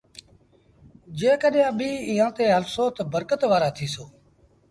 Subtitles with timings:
[1.17, 4.03] جيڪڏهينٚ اڀيٚنٚ ايٚئآنٚ تي هلسو تا برڪت وآرآ ٿيٚسو۔